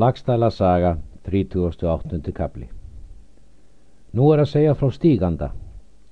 Lagstæla 0.00 0.48
saga, 0.50 0.96
38. 1.28 2.32
kapli 2.32 2.66
Nú 4.16 4.28
er 4.32 4.40
að 4.40 4.48
segja 4.52 4.74
frá 4.78 4.88
stíganda. 4.94 5.48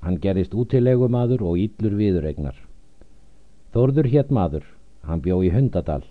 Hann 0.04 0.18
gerist 0.24 0.56
útilegu 0.62 1.06
maður 1.08 1.44
og 1.48 1.60
íllur 1.62 1.94
viðuregnar. 1.96 2.58
Þórður 3.72 4.08
hétt 4.12 4.34
maður, 4.38 4.66
hann 5.08 5.22
bjó 5.24 5.38
í 5.46 5.52
hundadal. 5.54 6.02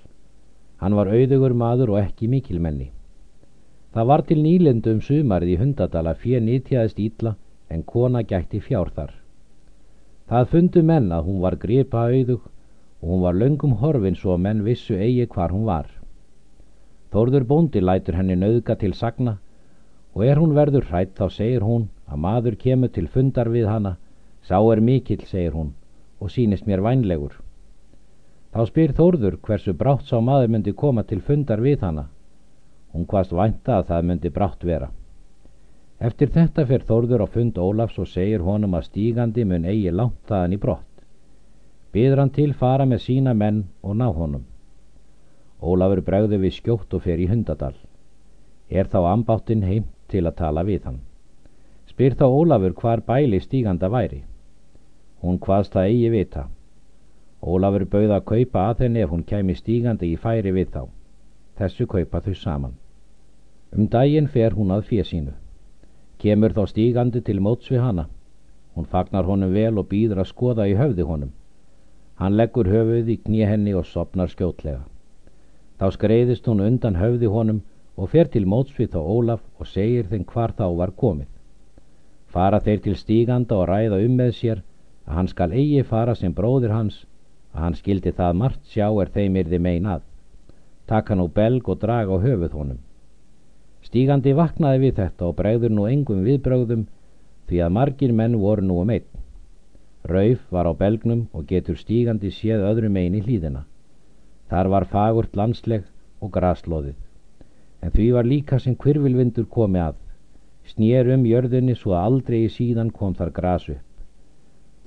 Hann 0.82 0.96
var 0.98 1.12
auðugur 1.12 1.54
maður 1.54 1.94
og 1.94 2.00
ekki 2.02 2.32
mikilmenni. 2.32 2.88
Það 3.94 4.10
var 4.14 4.26
til 4.32 4.40
nýlendum 4.48 5.04
sumarið 5.10 5.54
í 5.54 5.60
hundadal 5.62 6.08
að 6.14 6.24
fjö 6.24 6.42
nýtjaðist 6.48 7.04
ítla 7.06 7.36
en 7.70 7.86
kona 7.94 8.24
gætti 8.24 8.64
fjár 8.70 8.90
þar. 8.96 9.14
Það 10.32 10.50
fundu 10.56 10.86
menn 10.94 11.14
að 11.14 11.30
hún 11.30 11.46
var 11.46 11.62
gripa 11.68 12.08
auðug 12.10 12.42
og 12.42 13.06
hún 13.12 13.24
var 13.28 13.38
löngum 13.38 13.78
horfin 13.84 14.18
svo 14.18 14.34
að 14.34 14.44
menn 14.48 14.66
vissu 14.72 14.98
eigi 14.98 15.30
hvar 15.30 15.54
hún 15.54 15.70
var. 15.70 15.97
Þórður 17.12 17.46
bóndi 17.48 17.82
lætur 17.82 18.18
henni 18.20 18.36
nauðga 18.36 18.76
til 18.80 18.94
sagna 18.94 19.38
og 20.18 20.24
er 20.26 20.40
hún 20.42 20.56
verður 20.58 20.88
hrætt 20.90 21.14
þá 21.18 21.28
segir 21.32 21.64
hún 21.64 21.88
að 22.10 22.22
maður 22.24 22.56
kemur 22.58 22.90
til 22.90 23.08
fundar 23.08 23.50
við 23.54 23.68
hana, 23.70 23.98
sá 24.42 24.58
er 24.58 24.82
mikill, 24.82 25.22
segir 25.30 25.54
hún, 25.54 25.74
og 26.20 26.32
sínist 26.34 26.66
mér 26.66 26.82
vænlegur. 26.82 27.36
Þá 28.54 28.62
spyr 28.72 28.94
Þórður 28.98 29.38
hversu 29.46 29.74
brátt 29.78 30.08
sá 30.10 30.18
maður 30.24 30.54
myndi 30.56 30.74
koma 30.74 31.04
til 31.04 31.20
fundar 31.22 31.62
við 31.62 31.84
hana. 31.86 32.08
Hún 32.94 33.06
hvaðst 33.06 33.36
vænta 33.38 33.78
að 33.78 33.88
það 33.92 34.10
myndi 34.10 34.34
brátt 34.34 34.66
vera. 34.66 34.90
Eftir 36.00 36.34
þetta 36.34 36.66
fer 36.66 36.86
Þórður 36.88 37.26
á 37.26 37.28
fund 37.30 37.58
Ólafs 37.62 38.00
og 38.02 38.10
segir 38.10 38.46
honum 38.46 38.74
að 38.78 38.88
stígandi 38.90 39.46
mun 39.46 39.66
eigi 39.66 39.94
langt 39.94 40.20
þaðan 40.30 40.58
í 40.58 40.62
brott. 40.66 40.86
Byður 41.94 42.24
hann 42.24 42.34
til 42.34 42.54
fara 42.54 42.86
með 42.86 43.04
sína 43.06 43.34
menn 43.38 43.66
og 43.84 43.98
ná 43.98 44.08
honum. 44.14 44.46
Ólafur 45.62 46.04
bregði 46.06 46.38
við 46.38 46.54
skjótt 46.60 46.94
og 46.94 47.02
fer 47.02 47.20
í 47.20 47.28
hundadal. 47.30 47.74
Er 48.70 48.86
þá 48.86 49.00
ambáttinn 49.12 49.64
heim 49.66 49.86
til 50.08 50.26
að 50.28 50.38
tala 50.42 50.64
við 50.68 50.84
hann. 50.86 51.00
Spyr 51.90 52.14
þá 52.20 52.26
Ólafur 52.28 52.76
hvar 52.78 53.02
bæli 53.02 53.40
stíganda 53.42 53.90
væri. 53.90 54.22
Hún 55.22 55.40
hvaðst 55.42 55.74
það 55.74 55.90
eigi 55.90 56.10
vita. 56.14 56.44
Ólafur 57.42 57.86
bauða 57.86 58.20
að 58.20 58.28
kaupa 58.32 58.68
að 58.70 58.84
henni 58.86 59.02
ef 59.02 59.10
hún 59.10 59.24
kæmi 59.24 59.56
stígandi 59.56 60.12
í 60.14 60.20
færi 60.22 60.52
við 60.54 60.70
þá. 60.76 60.84
Þessu 61.58 61.88
kaupa 61.88 62.22
þau 62.22 62.36
saman. 62.36 62.76
Um 63.74 63.88
daginn 63.88 64.28
fer 64.28 64.54
hún 64.54 64.72
að 64.72 64.86
fjesínu. 64.92 65.34
Kemur 66.22 66.54
þá 66.54 66.68
stígandi 66.70 67.22
til 67.22 67.40
móts 67.42 67.72
við 67.72 67.82
hana. 67.82 68.08
Hún 68.76 68.86
fagnar 68.86 69.26
honum 69.26 69.54
vel 69.54 69.78
og 69.78 69.90
býður 69.90 70.22
að 70.22 70.30
skoða 70.34 70.68
í 70.70 70.78
höfði 70.78 71.08
honum. 71.10 71.34
Hann 72.22 72.38
leggur 72.38 72.70
höfuð 72.70 73.10
í 73.10 73.18
kní 73.26 73.42
henni 73.50 73.74
og 73.74 73.86
sopnar 73.86 74.30
skjótlega. 74.30 74.86
Þá 75.78 75.88
skreiðist 75.94 76.48
hún 76.50 76.64
undan 76.66 76.98
höfði 76.98 77.30
honum 77.30 77.62
og 77.98 78.10
fer 78.14 78.30
til 78.34 78.46
mótsvið 78.50 78.94
þá 78.94 79.00
Ólaf 79.02 79.44
og 79.60 79.70
segir 79.70 80.08
þeim 80.10 80.26
hvar 80.32 80.54
þá 80.58 80.66
var 80.80 80.94
komið. 81.04 81.28
Fara 82.34 82.60
þeir 82.66 82.82
til 82.86 82.96
stíganda 82.98 83.58
og 83.58 83.70
ræða 83.70 84.02
um 84.06 84.18
með 84.22 84.34
sér 84.40 84.64
að 85.06 85.14
hann 85.20 85.30
skal 85.32 85.54
eigi 85.54 85.84
fara 85.92 86.16
sem 86.16 86.34
bróðir 86.34 86.74
hans, 86.76 87.06
að 87.54 87.64
hann 87.64 87.78
skildi 87.80 88.12
það 88.12 88.40
margt 88.42 88.74
sjá 88.74 88.88
er 88.90 89.14
þeim 89.14 89.38
yrði 89.42 89.60
meinað. 89.68 90.02
Takka 90.88 91.16
nú 91.16 91.28
belg 91.28 91.70
og 91.70 91.80
draga 91.82 92.14
á 92.14 92.18
höfuð 92.26 92.58
honum. 92.60 92.82
Stígandi 93.88 94.34
vaknaði 94.36 94.84
við 94.84 95.00
þetta 95.00 95.30
og 95.30 95.38
bregður 95.38 95.74
nú 95.78 95.88
engum 95.88 96.26
viðbrögðum 96.26 96.88
því 97.48 97.64
að 97.64 97.74
margir 97.78 98.14
menn 98.14 98.38
voru 98.42 98.66
nú 98.66 98.82
um 98.82 98.92
einn. 98.92 99.08
Rauf 100.08 100.44
var 100.52 100.68
á 100.68 100.74
belgnum 100.74 101.28
og 101.34 101.48
getur 101.48 101.78
stígandi 101.80 102.32
séð 102.32 102.66
öðrum 102.68 102.98
eini 103.00 103.22
hlýðina. 103.24 103.64
Þar 104.48 104.70
var 104.74 104.86
fagurt 104.92 105.36
landsleg 105.36 105.84
og 106.24 106.32
graslóðið. 106.36 106.96
En 107.84 107.92
því 107.92 108.08
var 108.16 108.28
líka 108.28 108.60
sem 108.60 108.76
kvirvilvindur 108.76 109.48
komi 109.52 109.82
að. 109.84 109.98
Snýr 110.68 111.12
um 111.14 111.26
jörðinni 111.28 111.76
svo 111.76 111.94
að 111.96 112.06
aldrei 112.10 112.40
í 112.46 112.54
síðan 112.54 112.92
kom 112.92 113.14
þar 113.16 113.32
gras 113.36 113.68
upp. 113.72 113.84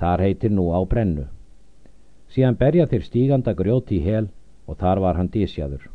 Þar 0.00 0.25
heitir 0.27 0.53
nú 0.56 0.70
á 0.72 0.81
brennu. 0.88 1.26
Síðan 2.32 2.56
berja 2.56 2.87
þeir 2.87 3.04
stíganda 3.04 3.54
grjóti 3.56 3.99
í 3.99 4.04
hel 4.04 4.28
og 4.66 4.78
þar 4.81 5.00
var 5.04 5.16
hann 5.19 5.32
dísjaður. 5.32 5.88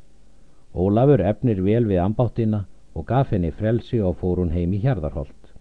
Ólafur 0.75 1.21
efnir 1.23 1.61
vel 1.63 1.85
við 1.89 2.01
ambáttina 2.03 2.65
og 2.93 3.05
gaf 3.07 3.31
henni 3.31 3.51
frelsi 3.51 4.01
og 4.01 4.17
fór 4.21 4.41
hún 4.41 4.53
heim 4.55 4.73
í 4.75 4.81
hjarðarholt. 4.83 5.53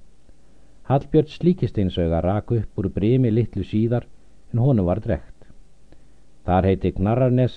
Hallbjörn 0.88 1.30
slíkisteinsauga 1.30 2.20
rak 2.20 2.50
upp 2.52 2.80
úr 2.80 2.90
brimi 2.92 3.30
litlu 3.30 3.64
síðar 3.64 4.08
en 4.52 4.60
honu 4.60 4.84
var 4.84 5.00
drekt. 5.00 5.46
Þar 6.44 6.68
heiti 6.68 6.92
Knarrarnes 6.98 7.54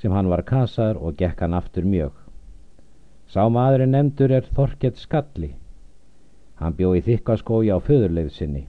sem 0.00 0.12
hann 0.16 0.30
var 0.32 0.42
kasaður 0.48 1.00
og 1.04 1.16
gekk 1.20 1.42
hann 1.44 1.54
aftur 1.56 1.84
mjög. 1.84 2.12
Sá 3.30 3.44
maðurinn 3.52 3.92
nefndur 3.94 4.32
er 4.32 4.46
Þorkett 4.56 4.96
Skalli. 4.98 5.52
Hann 6.60 6.74
bjó 6.78 6.94
í 6.96 7.02
þykkaskói 7.04 7.68
á 7.68 7.78
föðurleið 7.84 8.30
sinni. 8.34 8.64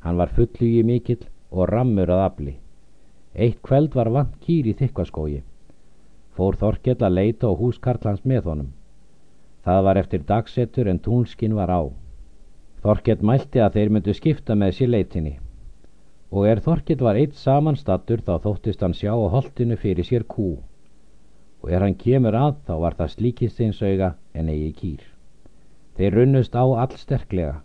Hann 0.00 0.16
var 0.16 0.32
fullhugi 0.36 0.82
mikill 0.88 1.22
og 1.50 1.68
rammur 1.70 2.10
að 2.10 2.24
afli. 2.24 2.54
Eitt 3.34 3.60
kveld 3.62 3.94
var 3.94 4.10
vant 4.10 4.32
kýr 4.44 4.70
í 4.72 4.74
þykkaskói. 4.80 5.42
Fór 6.34 6.56
Þorkett 6.56 7.04
að 7.04 7.16
leita 7.18 7.52
á 7.52 7.52
húskarlans 7.60 8.24
með 8.24 8.48
honum. 8.50 8.72
Það 9.64 9.84
var 9.84 10.00
eftir 10.00 10.24
dagsettur 10.26 10.88
en 10.88 11.02
túnskinn 11.04 11.54
var 11.54 11.68
á. 11.68 11.82
Þorkett 12.80 13.22
mælti 13.22 13.60
að 13.60 13.76
þeir 13.76 13.92
myndu 13.92 14.16
skipta 14.16 14.56
með 14.56 14.74
sér 14.78 14.92
leitinni. 14.96 15.36
Og 16.32 16.48
er 16.48 16.64
Þorkett 16.64 17.04
var 17.04 17.20
eitt 17.20 17.36
samanstattur 17.36 18.24
þá 18.24 18.40
þóttist 18.46 18.80
hann 18.80 18.96
sjá 18.96 19.12
á 19.12 19.26
holtinu 19.36 19.76
fyrir 19.76 20.08
sér 20.08 20.24
kú 20.24 20.56
og 21.62 21.72
er 21.72 21.84
hann 21.84 21.96
kemur 22.00 22.36
að 22.36 22.54
þá 22.66 22.74
var 22.84 22.96
það 22.98 23.12
slíkisteinsauga 23.14 24.14
en 24.34 24.48
eigi 24.48 24.70
kýr. 24.80 25.02
Þeir 25.96 26.16
runnust 26.16 26.54
á 26.56 26.64
all 26.64 26.96
sterklega. 26.96 27.60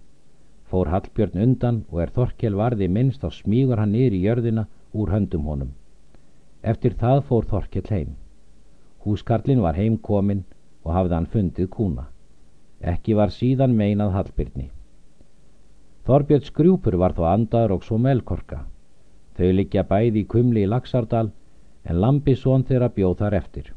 Fór 0.67 0.89
Hallbjörn 0.91 1.39
undan 1.39 1.83
og 1.91 2.01
er 2.03 2.11
Þorkel 2.11 2.57
varði 2.59 2.89
minnst 2.91 3.23
á 3.23 3.29
smígur 3.31 3.79
hann 3.79 3.93
niður 3.95 4.17
í 4.17 4.23
jörðina 4.25 4.65
úr 4.91 5.13
höndum 5.13 5.45
honum. 5.47 5.71
Eftir 6.63 6.97
það 6.99 7.21
fór 7.29 7.47
Þorkel 7.51 7.85
heim. 7.89 8.15
Húskarlinn 9.05 9.61
var 9.61 9.77
heimkomin 9.79 10.43
og 10.83 10.91
hafði 10.97 11.15
hann 11.15 11.29
fundið 11.31 11.69
kúna. 11.77 12.07
Ekki 12.81 13.15
var 13.15 13.31
síðan 13.31 13.77
meinað 13.77 14.15
Hallbjörni. 14.17 14.67
Þorbjörn 16.05 16.45
skrjúpur 16.49 16.99
var 17.01 17.15
þó 17.17 17.23
andar 17.31 17.71
og 17.71 17.85
svo 17.85 17.97
melkorka. 18.01 18.65
Þau 19.37 19.49
liggja 19.55 19.85
bæði 19.87 20.25
í 20.25 20.27
kumli 20.29 20.65
í 20.65 20.69
Laxardal 20.69 21.29
en 21.85 22.01
Lambisón 22.01 22.65
þeirra 22.67 22.91
bjóð 22.93 23.17
þar 23.21 23.39
eftir. 23.39 23.73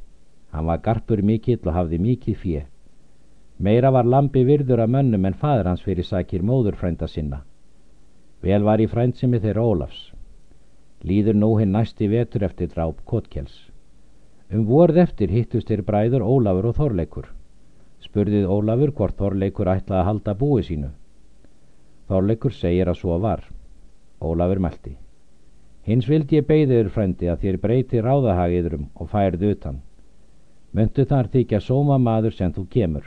Hann 0.52 0.66
var 0.66 0.80
garpur 0.84 1.22
mikill 1.22 1.60
og 1.66 1.74
hafði 1.76 1.98
mikið 2.02 2.36
fjö. 2.42 2.62
Meira 3.58 3.90
var 3.90 4.06
lampi 4.06 4.44
virður 4.46 4.84
af 4.84 4.90
mönnum 4.94 5.24
en 5.26 5.34
fadur 5.34 5.66
hans 5.66 5.82
fyrir 5.82 6.06
sækir 6.06 6.44
móðurfrænda 6.46 7.08
sinna. 7.08 7.42
Vel 8.42 8.62
var 8.62 8.80
í 8.80 8.86
frændsimi 8.86 9.40
þeirra 9.42 9.64
Ólafs. 9.66 10.12
Líður 11.02 11.34
nú 11.38 11.48
hinn 11.58 11.74
næsti 11.74 12.08
vetur 12.10 12.44
eftir 12.46 12.70
dráp 12.70 13.02
Kotkels. 13.04 13.56
Um 14.50 14.64
vorð 14.66 15.02
eftir 15.02 15.28
hittust 15.34 15.68
þeir 15.68 15.82
bræður 15.82 16.24
Ólafur 16.24 16.70
og 16.70 16.78
Þorleikur. 16.78 17.26
Spurðið 18.06 18.46
Ólafur 18.46 18.94
hvort 18.94 19.18
Þorleikur 19.18 19.72
ætlaði 19.74 20.00
að 20.00 20.08
halda 20.08 20.34
búi 20.38 20.62
sínu. 20.62 20.92
Þorleikur 22.08 22.54
segir 22.54 22.88
að 22.88 23.00
svo 23.02 23.18
var. 23.18 23.42
Ólafur 24.22 24.62
meldi. 24.62 24.94
Hins 25.82 26.08
vildi 26.08 26.38
ég 26.38 26.46
beigðiður 26.46 26.94
frændi 26.94 27.28
að 27.28 27.42
þér 27.42 27.60
breyti 27.60 28.00
ráðahagiðrum 28.04 28.88
og 28.94 29.10
færðu 29.10 29.52
utan. 29.56 29.82
Möntu 30.78 31.02
þar 31.10 31.26
þykja 31.32 31.58
sóma 31.64 31.96
maður 31.98 32.34
sem 32.38 32.52
þú 32.54 32.62
kemur. 32.70 33.06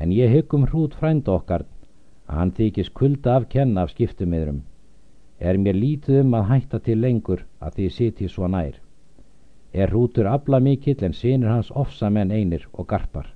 En 0.00 0.12
ég 0.16 0.30
hyggum 0.32 0.62
hrút 0.70 0.94
frænd 0.96 1.26
okkar 1.28 1.66
að 2.30 2.38
hann 2.38 2.52
þykist 2.56 2.94
kulda 2.96 3.34
af 3.36 3.48
kenna 3.52 3.82
af 3.84 3.90
skiptumiðrum. 3.92 4.62
Er 5.48 5.58
mér 5.60 5.76
lítið 5.76 6.20
um 6.22 6.36
að 6.38 6.46
hætta 6.50 6.78
til 6.86 6.96
lengur 7.02 7.42
að 7.60 7.74
því 7.74 7.88
siti 7.96 8.28
svo 8.28 8.48
nær. 8.48 8.78
Er 9.72 9.92
hrútur 9.92 10.30
abla 10.30 10.60
mikill 10.60 11.04
en 11.04 11.16
sinir 11.18 11.52
hans 11.52 11.68
ofsa 11.82 12.08
menn 12.08 12.32
einir 12.32 12.64
og 12.72 12.88
garpar. 12.94 13.28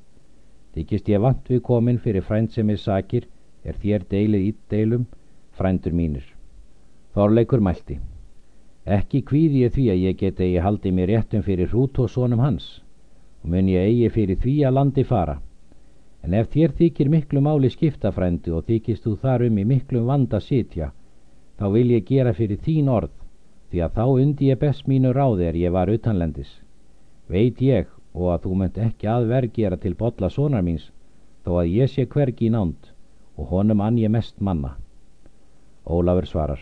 Þykist 0.72 1.10
ég 1.12 1.20
vant 1.26 1.52
við 1.52 1.60
komin 1.68 2.00
fyrir 2.06 2.24
frænd 2.24 2.54
sem 2.54 2.70
er 2.70 2.80
sakir, 2.80 3.28
er 3.64 3.76
þér 3.82 4.08
deilið 4.14 4.46
ít 4.46 4.60
deilum, 4.70 5.04
frændur 5.52 5.92
mínir. 5.92 6.24
Þorleikur 7.12 7.60
mælti. 7.60 7.98
Ekki 8.86 9.20
kvíði 9.28 9.66
ég 9.66 9.76
því 9.76 9.86
að 9.90 10.02
ég 10.06 10.18
geti 10.24 10.50
ég 10.54 10.64
haldi 10.64 10.94
mér 10.96 11.12
réttum 11.12 11.44
fyrir 11.44 11.68
hrút 11.68 12.00
og 12.00 12.10
sonum 12.10 12.40
hans 12.40 12.83
og 13.44 13.50
mun 13.50 13.68
ég 13.68 13.90
eigi 13.90 14.08
fyrir 14.08 14.38
því 14.40 14.54
að 14.64 14.74
landi 14.78 15.04
fara. 15.04 15.34
En 16.24 16.34
ef 16.34 16.48
þér 16.54 16.72
þykir 16.78 17.10
miklu 17.12 17.40
máli 17.44 17.68
skiptafrændi 17.68 18.52
og 18.56 18.64
þykist 18.64 19.04
þú 19.04 19.16
þar 19.20 19.44
um 19.48 19.58
í 19.60 19.64
miklum 19.68 20.06
vanda 20.08 20.40
sitja, 20.40 20.92
þá 21.60 21.66
vil 21.74 21.90
ég 21.92 22.06
gera 22.08 22.32
fyrir 22.32 22.62
þín 22.64 22.88
orð, 22.88 23.12
því 23.70 23.82
að 23.84 23.98
þá 23.98 24.04
undi 24.22 24.48
ég 24.48 24.60
best 24.62 24.88
mínu 24.88 25.12
ráði 25.12 25.44
er 25.50 25.60
ég 25.60 25.76
var 25.76 25.92
utanlendis. 25.92 26.56
Veit 27.28 27.60
ég 27.60 27.92
og 28.14 28.32
að 28.32 28.46
þú 28.46 28.54
mönt 28.62 28.80
ekki 28.80 29.10
aðvergjera 29.12 29.76
til 29.76 29.94
botla 29.94 30.30
sonar 30.30 30.64
míns, 30.64 30.88
þó 31.44 31.60
að 31.60 31.76
ég 31.76 31.92
sé 31.92 32.08
hvergi 32.08 32.48
í 32.48 32.54
nánd 32.56 32.92
og 33.36 33.52
honum 33.52 33.84
ann 33.84 34.00
ég 34.00 34.08
mest 34.08 34.40
manna. 34.40 34.78
Ólafur 35.84 36.26
svarar. 36.30 36.60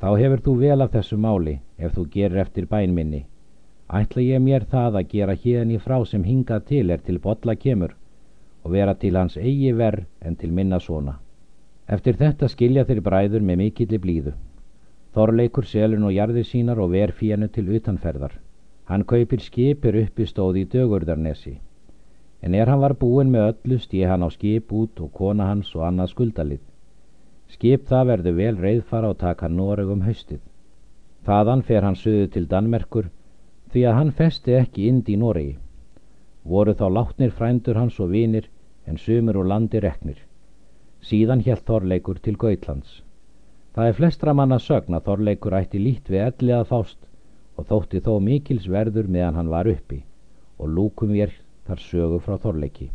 Þá 0.00 0.08
hefur 0.20 0.44
þú 0.44 0.56
vel 0.60 0.80
af 0.84 0.92
þessu 0.92 1.16
máli 1.16 1.60
ef 1.78 1.96
þú 1.96 2.08
gerir 2.12 2.44
eftir 2.44 2.68
bænminni 2.68 3.24
ætla 3.98 4.22
ég 4.22 4.42
mér 4.42 4.64
það 4.70 5.00
að 5.00 5.08
gera 5.12 5.34
hérni 5.44 5.78
frá 5.82 5.96
sem 6.06 6.22
hingað 6.24 6.66
til 6.68 6.90
er 6.94 7.00
til 7.06 7.18
bolla 7.18 7.56
kemur 7.64 7.96
og 8.64 8.74
vera 8.74 8.94
til 8.94 9.16
hans 9.16 9.36
eigi 9.36 9.72
verð 9.72 10.04
en 10.20 10.36
til 10.36 10.52
minna 10.52 10.78
svona. 10.78 11.16
Eftir 11.88 12.18
þetta 12.20 12.48
skilja 12.48 12.84
þeir 12.84 13.00
bræður 13.06 13.42
með 13.42 13.60
mikilli 13.62 13.98
blíðu. 13.98 14.34
Þorleikur 15.14 15.66
selur 15.66 15.98
nú 15.98 16.12
jarðir 16.14 16.46
sínar 16.46 16.78
og 16.78 16.92
ver 16.92 17.12
fíanu 17.18 17.48
til 17.48 17.66
utanferðar. 17.76 18.36
Hann 18.84 19.04
kaupir 19.04 19.40
skipir 19.42 19.96
uppi 20.04 20.26
stóði 20.26 20.66
í 20.66 20.68
dögurðarnesi. 20.70 21.56
En 22.42 22.54
er 22.54 22.70
hann 22.70 22.80
var 22.80 22.94
búin 23.00 23.32
með 23.32 23.48
öllu 23.50 23.78
stíð 23.80 24.08
hann 24.12 24.22
á 24.22 24.30
skip 24.30 24.72
út 24.72 25.00
og 25.00 25.12
kona 25.12 25.48
hans 25.50 25.74
og 25.74 25.86
annað 25.88 26.12
skuldalið. 26.14 26.60
Skip 27.50 27.88
það 27.88 28.06
verður 28.12 28.36
vel 28.38 28.56
reyðfara 28.56 29.10
og 29.10 29.18
taka 29.18 29.48
Noreg 29.48 29.90
um 29.90 30.04
haustið. 30.06 30.40
Þaðan 31.26 31.64
fer 31.66 31.82
hann 31.82 31.98
söðu 31.98 32.30
til 32.30 32.46
Danmerkur 32.46 33.10
því 33.72 33.84
að 33.86 33.96
hann 33.98 34.12
festi 34.18 34.56
ekki 34.58 34.88
ind 34.90 35.08
í 35.08 35.16
Noregi. 35.20 35.58
Voru 36.44 36.74
þá 36.74 36.86
látnir 36.96 37.30
frændur 37.36 37.78
hans 37.78 38.00
og 38.00 38.10
vinir 38.14 38.48
en 38.86 38.98
sumur 38.98 39.38
og 39.42 39.46
landi 39.52 39.80
reknir. 39.84 40.18
Síðan 41.00 41.44
helt 41.46 41.64
Þorleikur 41.68 42.18
til 42.24 42.36
Gautlands. 42.36 43.00
Það 43.74 43.88
er 43.88 43.98
flestra 43.98 44.34
manna 44.34 44.58
sögn 44.58 44.96
að 44.98 45.06
Þorleikur 45.08 45.56
ætti 45.60 45.78
lít 45.78 46.10
við 46.10 46.26
elli 46.26 46.56
að 46.56 46.70
fást 46.72 47.06
og 47.56 47.68
þótti 47.68 48.00
þó 48.06 48.14
mikils 48.24 48.66
verður 48.68 49.06
meðan 49.06 49.38
hann 49.38 49.52
var 49.52 49.68
uppi 49.70 50.02
og 50.58 50.72
lúkum 50.76 51.12
vér 51.14 51.32
þar 51.68 51.84
sögu 51.84 52.18
frá 52.24 52.36
Þorleiki. 52.42 52.90